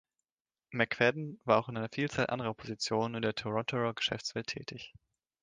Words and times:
McFadden 0.73 1.37
war 1.45 1.59
auch 1.59 1.69
in 1.69 1.77
einer 1.77 1.87
Vielzahl 1.87 2.25
anderer 2.25 2.55
Positionen 2.55 3.13
in 3.13 3.21
der 3.21 3.35
Torontoer 3.35 3.93
Geschäftswelt 3.93 4.47
tätig. 4.47 4.95